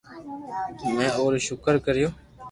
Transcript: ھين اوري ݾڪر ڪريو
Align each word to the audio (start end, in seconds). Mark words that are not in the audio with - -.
ھين 0.81 0.99
اوري 1.19 1.39
ݾڪر 1.47 1.75
ڪريو 1.85 2.09